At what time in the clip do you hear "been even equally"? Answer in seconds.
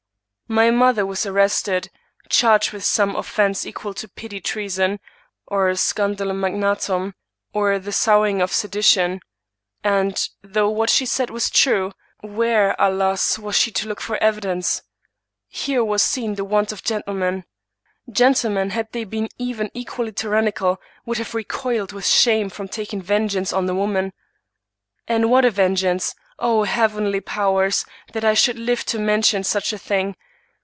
19.05-20.11